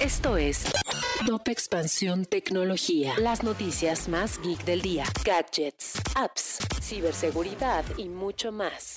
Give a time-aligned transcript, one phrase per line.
[0.00, 0.64] Esto es
[1.26, 3.14] Top Expansión Tecnología.
[3.18, 5.04] Las noticias más geek del día.
[5.24, 8.94] Gadgets, apps, ciberseguridad y mucho más.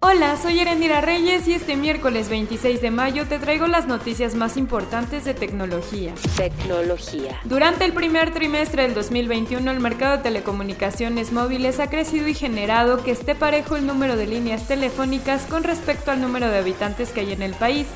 [0.00, 4.56] Hola, soy Erendira Reyes y este miércoles 26 de mayo te traigo las noticias más
[4.56, 6.12] importantes de tecnología.
[6.36, 7.40] Tecnología.
[7.44, 13.04] Durante el primer trimestre del 2021, el mercado de telecomunicaciones móviles ha crecido y generado
[13.04, 17.20] que esté parejo el número de líneas telefónicas con respecto al número de habitantes que
[17.20, 17.86] hay en el país.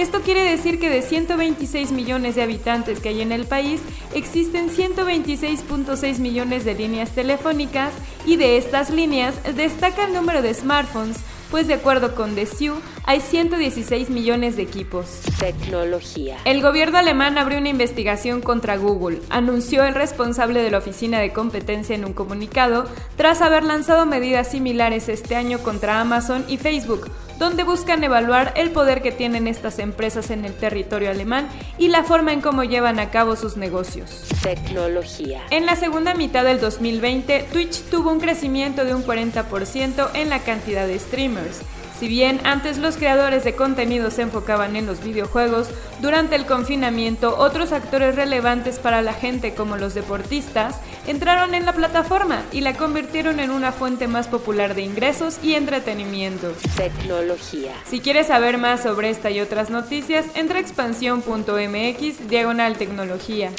[0.00, 3.82] Esto quiere decir que de 126 millones de habitantes que hay en el país,
[4.14, 7.92] existen 126.6 millones de líneas telefónicas
[8.24, 11.18] y de estas líneas destaca el número de smartphones,
[11.50, 12.48] pues de acuerdo con The
[13.04, 15.20] hay 116 millones de equipos.
[15.38, 16.38] Tecnología.
[16.46, 21.34] El gobierno alemán abrió una investigación contra Google, anunció el responsable de la Oficina de
[21.34, 22.86] Competencia en un comunicado,
[23.16, 28.70] tras haber lanzado medidas similares este año contra Amazon y Facebook, donde buscan evaluar el
[28.70, 33.00] poder que tienen estas empresas en el territorio alemán y la forma en cómo llevan
[33.00, 34.26] a cabo sus negocios.
[34.42, 35.40] Tecnología.
[35.50, 40.40] En la segunda mitad del 2020, Twitch tuvo un crecimiento de un 40% en la
[40.40, 41.62] cantidad de streamers
[42.00, 45.68] si bien antes los creadores de contenido se enfocaban en los videojuegos,
[46.00, 51.74] durante el confinamiento otros actores relevantes para la gente como los deportistas entraron en la
[51.74, 56.54] plataforma y la convirtieron en una fuente más popular de ingresos y entretenimiento.
[56.74, 57.74] Tecnología.
[57.84, 63.50] Si quieres saber más sobre esta y otras noticias, entra a expansión.mx diagonal tecnología.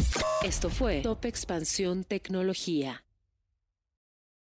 [0.42, 3.04] Esto fue Top Expansión Tecnología.